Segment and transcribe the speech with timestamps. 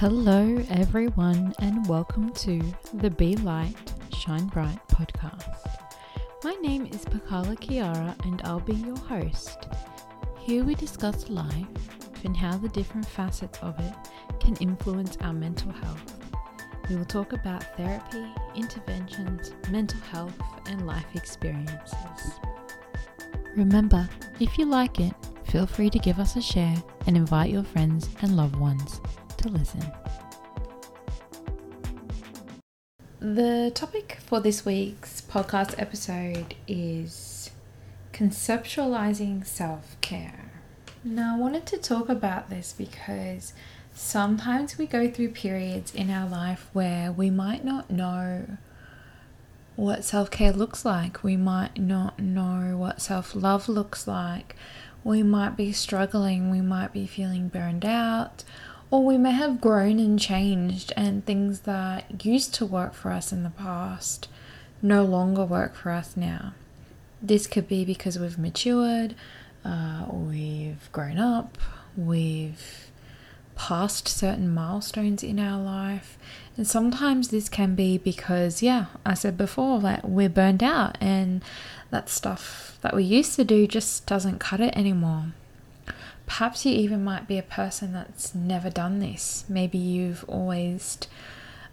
[0.00, 2.62] Hello, everyone, and welcome to
[2.94, 3.74] the Be Light,
[4.16, 5.58] Shine Bright podcast.
[6.44, 9.66] My name is Pakala Kiara, and I'll be your host.
[10.38, 11.66] Here we discuss life
[12.22, 13.92] and how the different facets of it
[14.38, 16.20] can influence our mental health.
[16.88, 18.24] We will talk about therapy,
[18.54, 22.38] interventions, mental health, and life experiences.
[23.56, 24.08] Remember,
[24.38, 25.12] if you like it,
[25.42, 26.76] feel free to give us a share
[27.08, 29.00] and invite your friends and loved ones
[29.38, 29.84] to listen.
[33.20, 37.50] The topic for this week's podcast episode is
[38.12, 40.52] conceptualizing self care.
[41.04, 43.52] Now, I wanted to talk about this because
[43.92, 48.58] sometimes we go through periods in our life where we might not know
[49.76, 54.56] what self care looks like, we might not know what self love looks like,
[55.04, 58.42] we might be struggling, we might be feeling burned out
[58.90, 63.32] or we may have grown and changed, and things that used to work for us
[63.32, 64.28] in the past
[64.80, 66.52] no longer work for us now.
[67.20, 69.14] This could be because we've matured,
[69.64, 71.58] uh, we've grown up,
[71.96, 72.90] we've
[73.56, 76.16] passed certain milestones in our life.
[76.56, 81.42] And sometimes this can be because, yeah, I said before, that we're burned out and
[81.90, 85.32] that stuff that we used to do just doesn't cut it anymore.
[86.28, 89.44] Perhaps you even might be a person that's never done this.
[89.48, 90.98] Maybe you've always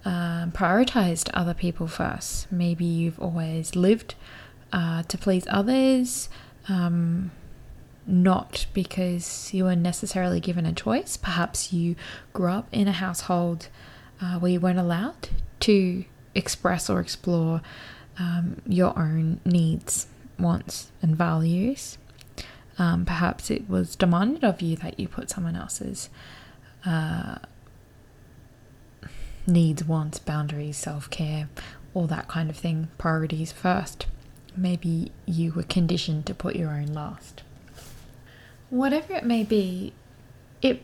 [0.06, 2.50] uh, prioritized other people first.
[2.52, 4.16] Maybe you've always lived
[4.72, 6.30] uh, to please others,
[6.70, 7.32] um,
[8.08, 11.18] not because you were necessarily given a choice.
[11.18, 11.96] Perhaps you
[12.32, 13.68] grew up in a household
[14.22, 17.62] uh, where you weren't allowed to express or explore
[18.18, 20.08] um, your own needs,
[20.40, 21.98] wants, and values.
[22.78, 26.10] Um, perhaps it was demanded of you that you put someone else's
[26.86, 27.38] uh,
[29.48, 31.50] needs, wants, boundaries, self care,
[31.94, 34.08] all that kind of thing, priorities first.
[34.58, 37.44] Maybe you were conditioned to put your own last.
[38.70, 39.94] Whatever it may be,
[40.62, 40.82] it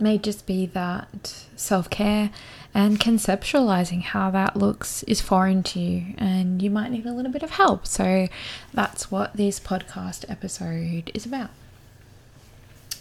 [0.00, 2.30] may just be that self care
[2.72, 7.32] and conceptualizing how that looks is foreign to you, and you might need a little
[7.32, 7.86] bit of help.
[7.86, 8.28] So,
[8.72, 11.50] that's what this podcast episode is about.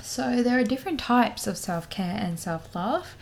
[0.02, 3.16] So, there are different types of self care and self love,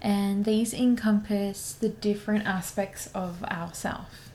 [0.00, 4.29] and these encompass the different aspects of ourself.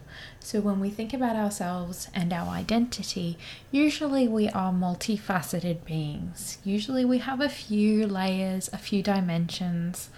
[0.45, 3.35] So, when we think about ourselves and our identity,
[3.71, 6.59] usually we are multifaceted beings.
[6.63, 10.09] Usually we have a few layers, a few dimensions.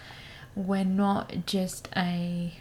[0.54, 2.56] We're not just a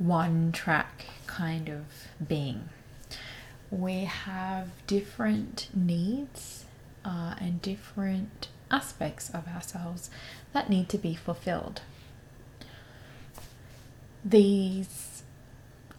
[0.00, 1.84] one track kind of
[2.26, 2.70] being.
[3.70, 6.64] We have different needs
[7.04, 10.10] uh, and different aspects of ourselves
[10.52, 11.82] that need to be fulfilled.
[14.24, 15.11] These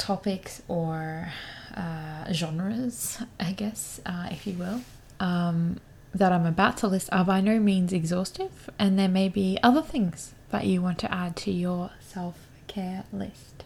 [0.04, 1.30] topics or
[1.76, 4.82] uh, genres, I guess, uh, if you will,
[5.22, 5.80] um,
[6.14, 9.82] that I'm about to list are by no means exhaustive, and there may be other
[9.82, 12.36] things that you want to add to your self
[12.68, 13.64] care list.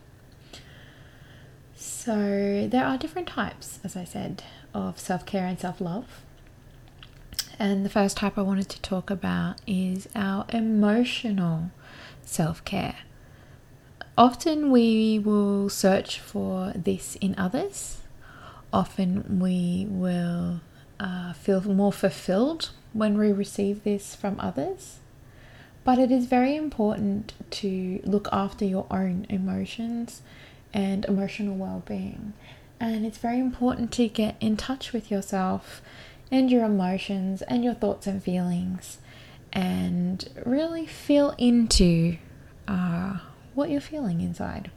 [1.76, 4.44] So, there are different types, as I said,
[4.76, 6.22] of self care and self love.
[7.58, 11.72] And the first type I wanted to talk about is our emotional
[12.24, 12.98] self care.
[14.18, 18.02] Often we will search for this in others.
[18.74, 20.62] Often we will
[21.00, 24.98] uh, feel more fulfilled when we receive this from others.
[25.84, 30.24] But it is very important to look after your own emotions
[30.74, 32.34] and emotional well being.
[32.80, 35.82] And it's very important to get in touch with yourself
[36.32, 38.98] and your emotions and your thoughts and feelings
[39.54, 42.18] and really feel into
[42.68, 43.20] uh,
[43.58, 44.70] what you're feeling inside.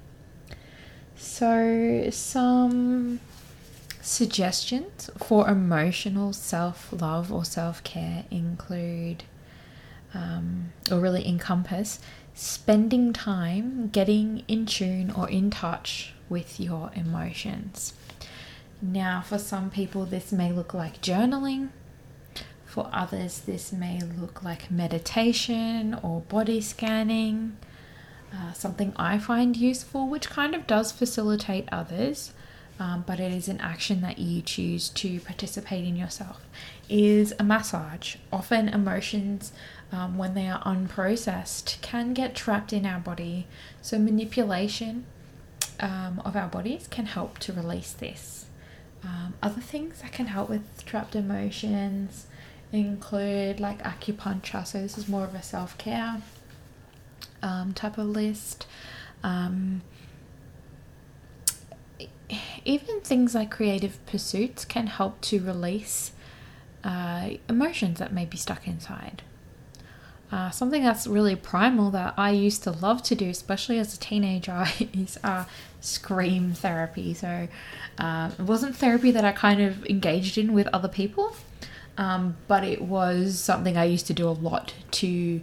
[1.14, 3.20] So, some
[4.00, 9.24] suggestions for emotional self love or self care include,
[10.14, 12.00] um, or really encompass,
[12.32, 17.92] spending time getting in tune or in touch with your emotions.
[18.80, 21.68] Now, for some people, this may look like journaling.
[22.64, 27.58] For others, this may look like meditation or body scanning
[28.34, 32.32] uh, something I find useful, which kind of does facilitate others,
[32.78, 36.46] um, but it is an action that you choose to participate in yourself,
[36.88, 38.16] is a massage.
[38.32, 39.52] Often emotions,
[39.92, 43.46] um, when they are unprocessed, can get trapped in our body.
[43.82, 45.06] So, manipulation
[45.80, 48.46] um, of our bodies can help to release this.
[49.02, 52.26] Um, other things that can help with trapped emotions
[52.70, 56.22] include like acupuncture, so this is more of a self care
[57.42, 58.66] um, type of list.
[59.22, 59.82] Um,
[62.64, 66.12] even things like creative pursuits can help to release
[66.84, 69.22] uh, emotions that may be stuck inside.
[70.32, 73.98] Uh, something that's really primal that I used to love to do, especially as a
[73.98, 75.44] teenager, is uh,
[75.80, 77.14] scream therapy.
[77.14, 77.48] So
[77.98, 81.34] uh, it wasn't therapy that I kind of engaged in with other people,
[81.98, 85.40] um, but it was something I used to do a lot to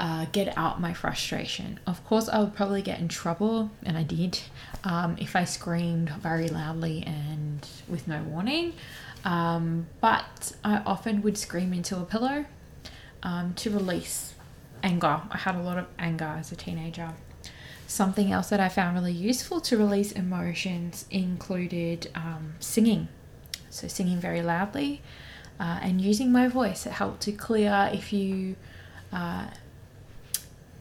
[0.00, 1.78] uh, get out my frustration.
[1.86, 4.40] Of course, I would probably get in trouble, and I did,
[4.82, 8.72] um, if I screamed very loudly and with no warning.
[9.26, 12.46] Um, but I often would scream into a pillow
[13.22, 14.32] um, to release
[14.82, 15.20] anger.
[15.30, 17.10] I had a lot of anger as a teenager.
[17.86, 23.08] Something else that I found really useful to release emotions included um, singing.
[23.68, 25.02] So, singing very loudly
[25.58, 26.86] uh, and using my voice.
[26.86, 28.56] It helped to clear if you.
[29.12, 29.48] Uh,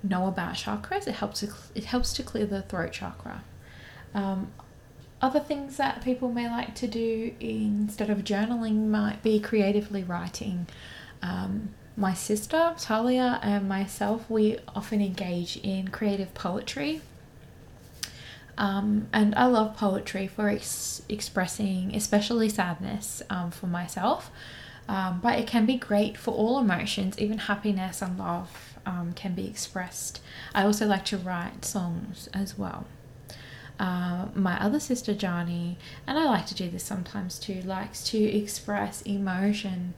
[0.03, 3.43] know about chakras it helps to it helps to clear the throat chakra.
[4.13, 4.51] Um,
[5.21, 10.67] other things that people may like to do instead of journaling might be creatively writing.
[11.21, 17.01] Um, my sister talia and myself we often engage in creative poetry.
[18.57, 24.31] Um, and I love poetry for ex- expressing, especially sadness um, for myself.
[24.89, 29.33] Um, but it can be great for all emotions, even happiness and love um, can
[29.33, 30.21] be expressed.
[30.53, 32.85] I also like to write songs as well.
[33.79, 38.17] Uh, my other sister Johnny, and I like to do this sometimes too, likes to
[38.17, 39.93] express emotion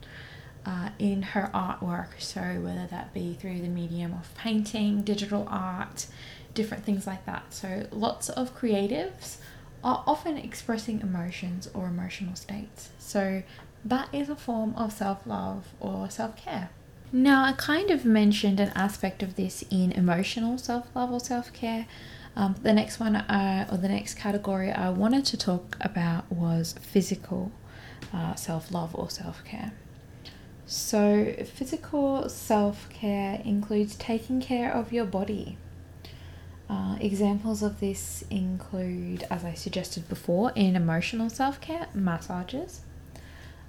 [0.65, 2.19] uh, in her artwork.
[2.19, 6.05] So, whether that be through the medium of painting, digital art,
[6.53, 7.53] different things like that.
[7.53, 9.37] So, lots of creatives
[9.83, 12.89] are often expressing emotions or emotional states.
[12.99, 13.41] So,
[13.83, 16.69] that is a form of self love or self care.
[17.13, 21.51] Now, I kind of mentioned an aspect of this in emotional self love or self
[21.51, 21.87] care.
[22.37, 26.73] Um, the next one, uh, or the next category I wanted to talk about was
[26.79, 27.51] physical
[28.13, 29.73] uh, self love or self care.
[30.65, 35.57] So, physical self care includes taking care of your body.
[36.69, 42.79] Uh, examples of this include, as I suggested before, in emotional self care, massages,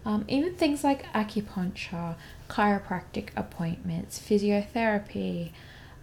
[0.05, 2.17] um, even things like acupuncture,
[2.49, 5.51] chiropractic appointments, physiotherapy.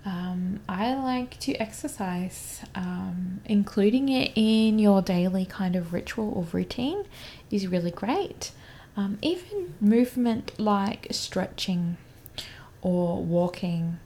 [0.06, 2.62] Um, I like to exercise.
[2.76, 7.04] Um, including it in your daily kind of ritual or routine
[7.52, 8.52] is really great.
[8.96, 11.98] Um, even movement like stretching
[12.82, 14.00] or walking.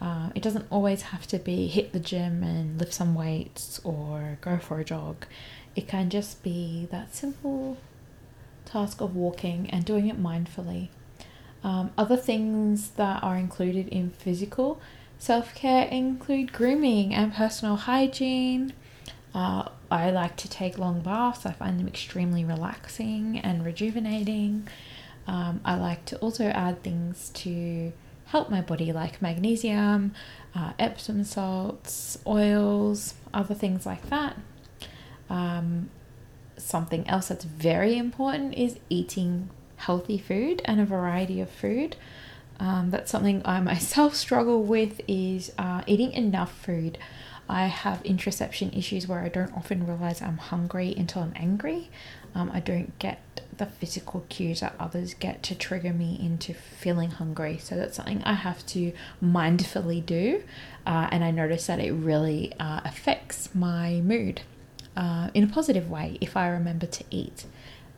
[0.00, 4.38] Uh, it doesn't always have to be hit the gym and lift some weights or
[4.40, 5.26] go for a jog.
[5.76, 7.78] It can just be that simple
[8.72, 10.88] task of walking and doing it mindfully.
[11.62, 14.80] Um, other things that are included in physical
[15.18, 18.72] self care include grooming and personal hygiene.
[19.34, 24.68] Uh, I like to take long baths, I find them extremely relaxing and rejuvenating.
[25.26, 27.92] Um, I like to also add things to
[28.26, 30.14] help my body, like magnesium,
[30.54, 34.36] uh, Epsom salts, oils, other things like that.
[35.30, 35.90] Um,
[36.56, 41.96] something else that's very important is eating healthy food and a variety of food.
[42.60, 46.98] Um, that's something I myself struggle with is uh, eating enough food.
[47.48, 51.90] I have interoception issues where I don't often realize I'm hungry until I'm angry.
[52.34, 53.20] Um, I don't get
[53.58, 57.58] the physical cues that others get to trigger me into feeling hungry.
[57.58, 58.92] So that's something I have to
[59.22, 60.42] mindfully do.
[60.86, 64.42] Uh, and I notice that it really uh, affects my mood
[64.96, 67.44] uh, in a positive way if I remember to eat.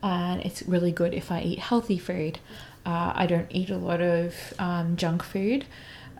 [0.03, 2.39] And it's really good if I eat healthy food.
[2.85, 5.65] Uh, I don't eat a lot of um, junk food.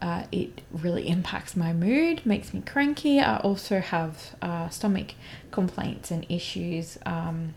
[0.02, 3.20] Uh, it really impacts my mood, makes me cranky.
[3.20, 5.14] I also have uh, stomach
[5.52, 7.54] complaints and issues, um,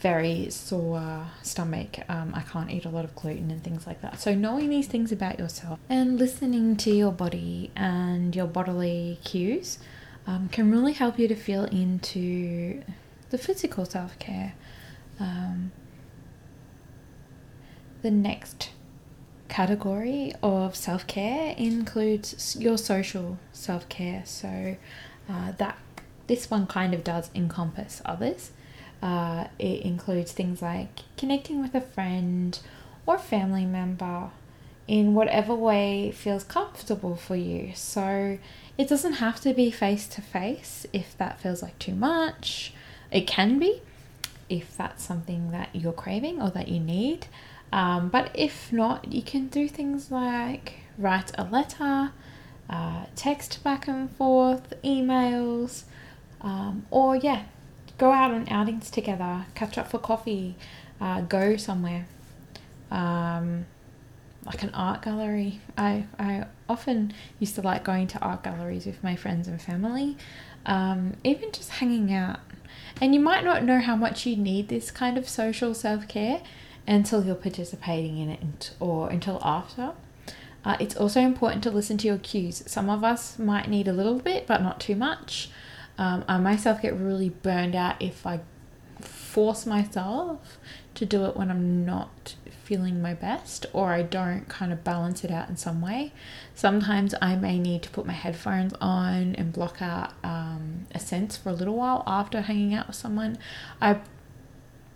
[0.00, 1.98] very sore stomach.
[2.08, 4.20] Um, I can't eat a lot of gluten and things like that.
[4.20, 9.78] So, knowing these things about yourself and listening to your body and your bodily cues
[10.26, 12.82] um, can really help you to feel into
[13.30, 14.54] the physical self care.
[15.18, 15.72] Um,
[18.02, 18.70] the next
[19.48, 24.22] category of self care includes your social self care.
[24.24, 24.76] So
[25.28, 25.78] uh, that
[26.26, 28.52] this one kind of does encompass others.
[29.02, 32.58] Uh, it includes things like connecting with a friend
[33.04, 34.30] or family member
[34.86, 37.72] in whatever way feels comfortable for you.
[37.74, 38.38] So
[38.78, 42.72] it doesn't have to be face to face if that feels like too much.
[43.10, 43.82] It can be
[44.48, 47.26] if that's something that you're craving or that you need.
[47.72, 52.12] Um, but if not, you can do things like write a letter,
[52.68, 55.84] uh, text back and forth, emails,
[56.42, 57.44] um, or yeah,
[57.98, 60.54] go out on outings together, catch up for coffee,
[61.00, 62.06] uh, go somewhere.
[62.90, 63.66] Um,
[64.44, 65.60] like an art gallery.
[65.76, 70.16] I, I often used to like going to art galleries with my friends and family,
[70.66, 72.40] um, even just hanging out.
[73.00, 76.42] And you might not know how much you need this kind of social self care
[76.86, 79.92] until you're participating in it or until after.
[80.64, 82.62] Uh, it's also important to listen to your cues.
[82.66, 85.50] Some of us might need a little bit, but not too much.
[85.98, 88.40] Um, I myself get really burned out if I
[89.00, 90.58] force myself
[90.94, 92.36] to do it when I'm not
[92.72, 96.10] feeling my best or I don't kind of balance it out in some way.
[96.54, 101.36] Sometimes I may need to put my headphones on and block out um, a sense
[101.36, 103.36] for a little while after hanging out with someone.
[103.82, 104.00] I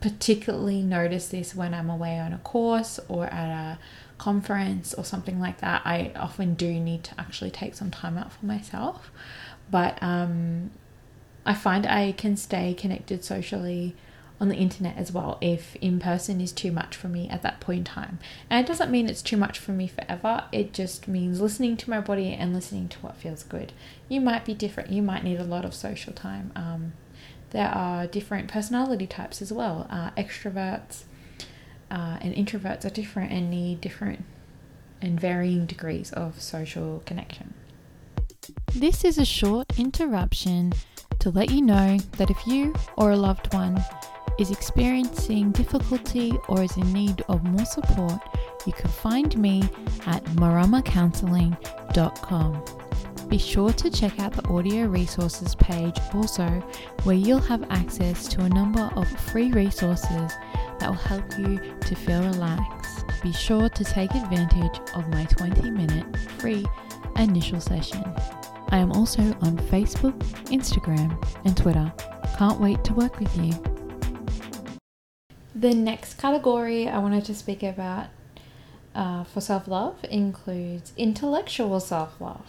[0.00, 3.78] particularly notice this when I'm away on a course or at a
[4.16, 5.82] conference or something like that.
[5.84, 9.10] I often do need to actually take some time out for myself.
[9.70, 10.70] But um,
[11.44, 13.94] I find I can stay connected socially
[14.38, 17.60] on the internet as well if in person is too much for me at that
[17.60, 18.18] point in time.
[18.50, 21.90] And it doesn't mean it's too much for me forever, it just means listening to
[21.90, 23.72] my body and listening to what feels good.
[24.08, 26.52] You might be different, you might need a lot of social time.
[26.54, 26.92] Um,
[27.50, 29.86] there are different personality types as well.
[29.88, 31.04] Uh, extroverts
[31.90, 34.24] uh, and introverts are different and need different
[35.00, 37.54] and varying degrees of social connection.
[38.74, 40.72] This is a short interruption
[41.20, 43.82] to let you know that if you or a loved one
[44.38, 48.20] is experiencing difficulty or is in need of more support,
[48.66, 49.62] you can find me
[50.06, 52.64] at maramacounseling.com.
[53.28, 56.46] Be sure to check out the audio resources page also,
[57.02, 60.32] where you'll have access to a number of free resources
[60.78, 63.04] that will help you to feel relaxed.
[63.22, 66.64] Be sure to take advantage of my 20 minute free
[67.16, 68.04] initial session.
[68.68, 70.16] I am also on Facebook,
[70.46, 71.92] Instagram, and Twitter.
[72.38, 73.52] Can't wait to work with you.
[75.58, 78.08] The next category I wanted to speak about
[78.94, 82.46] uh, for self love includes intellectual self love.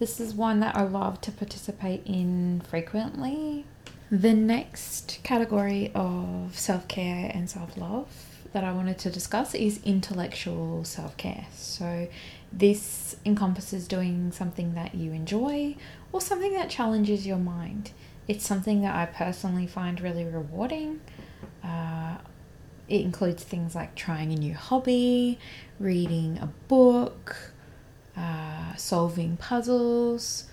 [0.00, 3.64] This is one that I love to participate in frequently.
[4.10, 8.08] The next category of self care and self love
[8.52, 11.46] that I wanted to discuss is intellectual self care.
[11.54, 12.08] So,
[12.52, 15.76] this encompasses doing something that you enjoy
[16.10, 17.92] or something that challenges your mind.
[18.26, 21.02] It's something that I personally find really rewarding.
[21.62, 22.16] Uh,
[22.92, 25.38] it includes things like trying a new hobby,
[25.80, 27.52] reading a book,
[28.14, 30.44] uh, solving puzzles.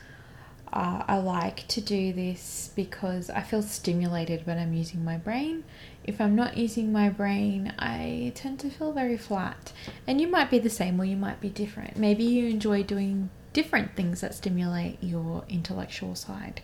[0.72, 5.66] Uh, I like to do this because I feel stimulated when I'm using my brain.
[6.06, 9.74] If I'm not using my brain, I tend to feel very flat.
[10.08, 11.98] And you might be the same or you might be different.
[11.98, 16.62] Maybe you enjoy doing different things that stimulate your intellectual side.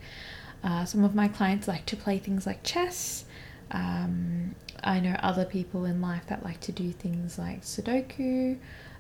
[0.63, 3.25] Uh, some of my clients like to play things like chess.
[3.72, 8.57] Um, I know other people in life that like to do things like Sudoku,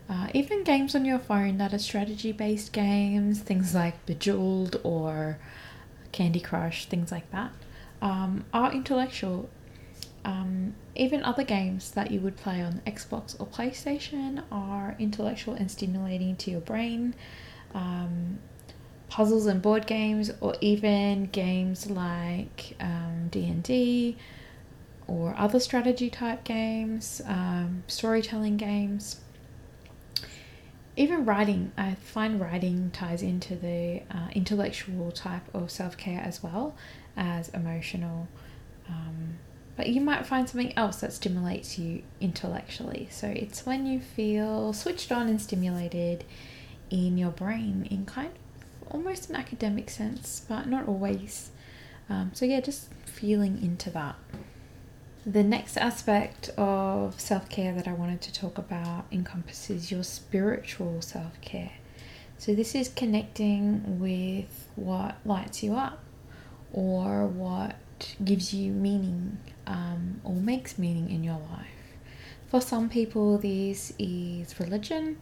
[0.09, 5.37] uh, even games on your phone that are strategy based games, things like Bejeweled or
[6.11, 7.51] Candy Crush, things like that,
[8.01, 9.49] um, are intellectual.
[10.23, 15.69] Um, even other games that you would play on Xbox or PlayStation are intellectual and
[15.69, 17.13] stimulating to your brain.
[17.75, 18.39] Um,
[19.09, 22.75] puzzles and board games, or even games like
[23.31, 24.23] D&D, um,
[25.07, 29.21] or other strategy type games, um, storytelling games.
[30.97, 36.41] Even writing, I find writing ties into the uh, intellectual type of self care as
[36.41, 36.75] well
[37.17, 38.27] as emotional.
[38.87, 39.37] Um,
[39.75, 43.09] but you might find something else that stimulates you intellectually.
[43.11, 46.23] So it's when you feel switched on and stimulated
[46.89, 51.49] in your brain in kind of almost an academic sense, but not always.
[52.09, 54.15] Um, so yeah, just feeling into that.
[55.27, 61.01] The next aspect of self care that I wanted to talk about encompasses your spiritual
[61.01, 61.71] self care.
[62.37, 66.03] So, this is connecting with what lights you up
[66.71, 67.75] or what
[68.23, 71.69] gives you meaning um, or makes meaning in your life.
[72.47, 75.17] For some people, this is religion.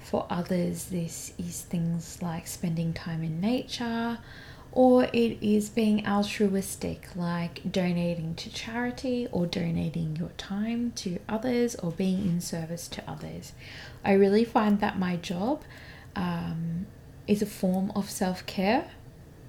[0.00, 4.18] For others, this is things like spending time in nature,
[4.72, 11.74] or it is being altruistic, like donating to charity or donating your time to others
[11.76, 13.52] or being in service to others.
[14.02, 15.62] I really find that my job
[16.16, 16.86] um,
[17.26, 18.90] is a form of self care,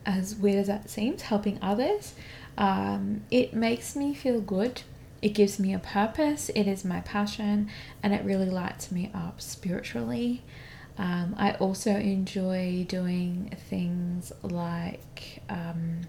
[0.06, 2.14] as weird as that seems, helping others.
[2.58, 4.82] Um, it makes me feel good.
[5.22, 6.50] It gives me a purpose.
[6.50, 7.70] It is my passion,
[8.04, 10.44] and it really lights me up spiritually.
[10.98, 16.02] Um, I also enjoy doing things like um,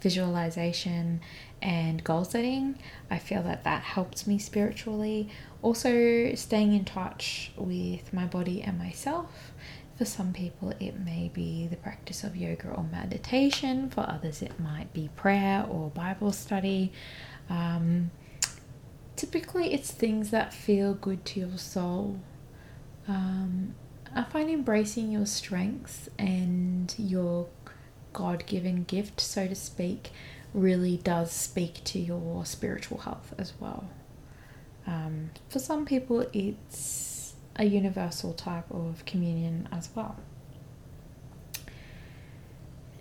[0.00, 1.20] visualization
[1.62, 2.78] and goal setting.
[3.10, 5.28] I feel that that helps me spiritually.
[5.62, 9.52] Also, staying in touch with my body and myself.
[9.96, 13.90] For some people, it may be the practice of yoga or meditation.
[13.90, 16.92] For others, it might be prayer or Bible study.
[17.48, 18.10] Um,
[19.14, 22.18] typically, it's things that feel good to your soul.
[23.06, 23.76] Um,
[24.14, 27.48] I find embracing your strengths and your
[28.12, 30.10] God given gift, so to speak,
[30.52, 33.88] really does speak to your spiritual health as well.
[34.86, 40.16] Um, for some people, it's a universal type of communion as well.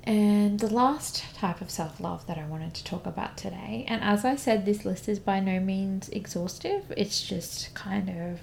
[0.03, 4.03] And the last type of self love that I wanted to talk about today, and
[4.03, 8.39] as I said, this list is by no means exhaustive, it's just kind of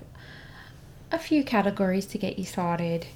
[1.12, 3.06] a few categories to get you started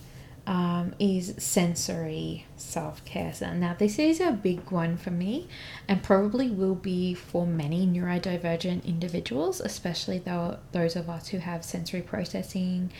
[0.46, 3.32] um, is sensory self care.
[3.40, 5.48] Now, this is a big one for me
[5.88, 11.64] and probably will be for many neurodivergent individuals, especially though those of us who have
[11.64, 12.90] sensory processing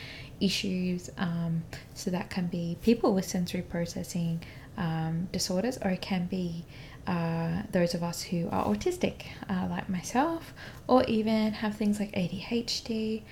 [0.41, 1.11] issues.
[1.19, 4.43] Um, so, that can be people with sensory processing
[4.79, 6.65] um, disorders, or it can be
[7.07, 10.55] uh, those of us who are autistic, uh, like myself,
[10.87, 13.23] or even have things like ADHD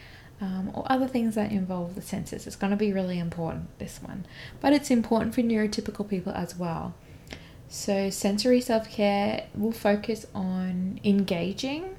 [0.41, 2.47] um, or other things that involve the senses.
[2.47, 4.27] It's going to be really important, this one.
[4.61, 6.95] But it's important for neurotypical people as well.
[7.69, 11.97] So, sensory self care will focus on engaging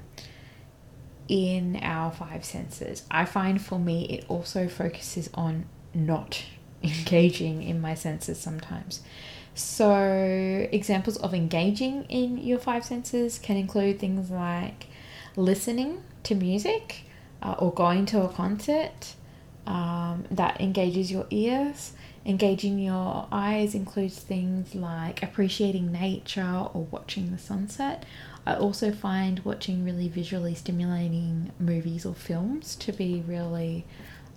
[1.26, 3.04] in our five senses.
[3.10, 6.44] I find for me, it also focuses on not
[6.82, 9.00] engaging in my senses sometimes.
[9.54, 14.86] So, examples of engaging in your five senses can include things like
[15.36, 17.04] listening to music,
[17.44, 19.14] uh, or going to a concert
[19.66, 21.92] um, that engages your ears.
[22.26, 28.04] Engaging your eyes includes things like appreciating nature or watching the sunset.
[28.46, 33.84] I also find watching really visually stimulating movies or films to be really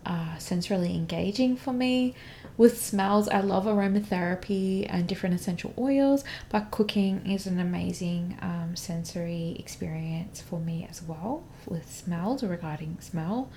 [0.06, 2.13] uh, sensorily engaging for me.
[2.58, 8.76] With smells, I love aromatherapy and different essential oils, but cooking is an amazing um,
[8.76, 13.52] sensory experience for me as well with smells regarding smell.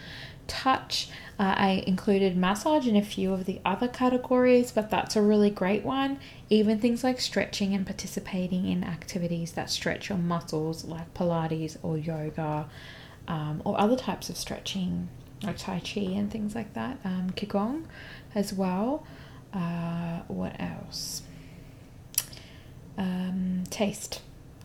[0.46, 1.08] Touch,
[1.38, 5.50] uh, I included massage in a few of the other categories, but that's a really
[5.50, 6.18] great one.
[6.50, 11.96] Even things like stretching and participating in activities that stretch your muscles, like Pilates or
[11.96, 12.68] yoga,
[13.26, 15.08] um, or other types of stretching
[15.42, 17.84] like Tai Chi and things like that, um, Qigong
[18.34, 19.04] as well.
[19.52, 21.22] Uh, what else?
[22.96, 24.20] Um, taste,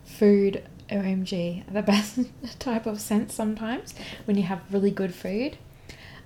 [0.05, 2.19] food, OMG, the best
[2.59, 5.57] type of sense sometimes when you have really good food.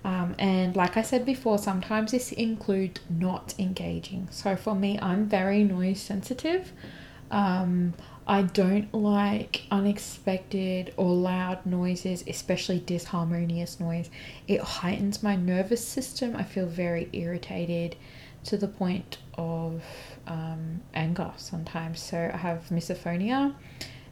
[0.04, 4.30] Um, and like I said before, sometimes this includes not engaging.
[4.32, 6.72] So for me, I'm very noise sensitive.
[7.32, 7.94] Um,
[8.28, 14.10] I don't like unexpected or loud noises, especially disharmonious noise.
[14.48, 16.36] It heightens my nervous system.
[16.36, 17.96] I feel very irritated
[18.44, 19.84] to the point of
[20.28, 22.00] um, anger sometimes.
[22.02, 23.56] So I have misophonia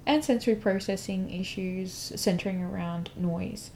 [0.05, 3.71] and sensory processing issues centering around noise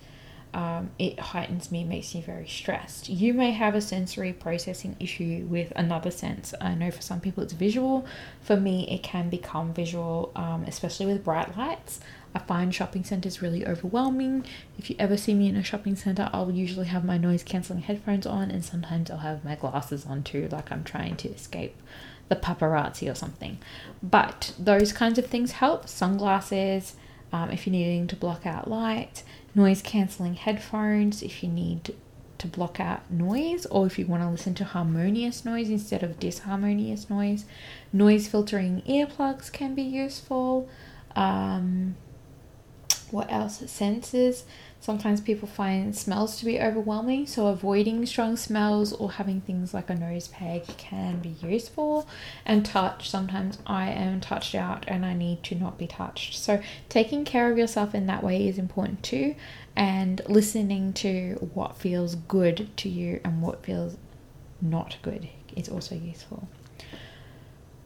[0.53, 3.07] um, it heightens me, makes me very stressed.
[3.07, 6.53] You may have a sensory processing issue with another sense.
[6.59, 8.05] I know for some people it's visual.
[8.41, 12.01] For me, it can become visual, um, especially with bright lights.
[12.35, 14.45] I find shopping centers really overwhelming.
[14.77, 17.83] If you ever see me in a shopping center, I'll usually have my noise cancelling
[17.83, 21.75] headphones on, and sometimes I'll have my glasses on too, like I'm trying to escape
[22.27, 23.57] the paparazzi or something.
[24.01, 25.87] But those kinds of things help.
[25.87, 26.95] Sunglasses,
[27.33, 31.93] um, if you're needing to block out light noise cancelling headphones if you need
[32.37, 36.19] to block out noise or if you want to listen to harmonious noise instead of
[36.19, 37.45] disharmonious noise.
[37.93, 40.67] Noise filtering earplugs can be useful.
[41.15, 41.95] Um,
[43.11, 43.69] what else?
[43.69, 44.45] Senses.
[44.81, 49.91] Sometimes people find smells to be overwhelming, so avoiding strong smells or having things like
[49.91, 52.07] a nose peg can be useful.
[52.47, 56.35] And touch, sometimes I am touched out and I need to not be touched.
[56.35, 59.35] So, taking care of yourself in that way is important too,
[59.75, 63.97] and listening to what feels good to you and what feels
[64.61, 66.47] not good is also useful.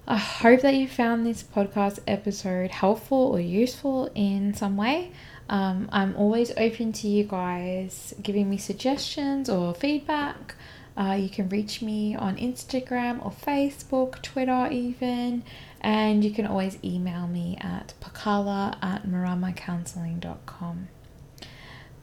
[0.08, 5.12] I hope that you found this podcast episode helpful or useful in some way.
[5.50, 10.56] Um, I'm always open to you guys giving me suggestions or feedback.
[10.98, 15.44] Uh, you can reach me on Instagram or Facebook, Twitter, even,
[15.82, 20.88] and you can always email me at pakala at maramacounseling.com.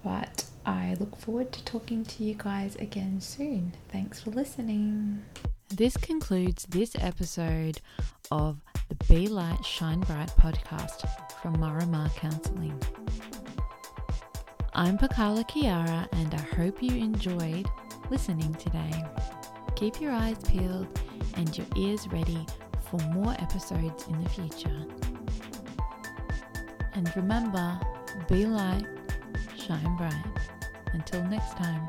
[0.04, 3.72] But I look forward to talking to you guys again soon.
[3.88, 5.24] Thanks for listening.
[5.68, 7.80] This concludes this episode
[8.30, 11.08] of the Be Light Shine Bright podcast
[11.40, 12.78] from Marama Counseling.
[14.74, 17.68] I'm Pakala Kiara and I hope you enjoyed
[18.08, 19.04] listening today.
[19.76, 20.88] Keep your eyes peeled
[21.34, 22.46] and your ears ready
[22.88, 24.86] for more episodes in the future.
[26.94, 27.78] And remember,
[28.30, 28.86] be light,
[29.58, 30.24] shine bright.
[30.94, 31.86] Until next time.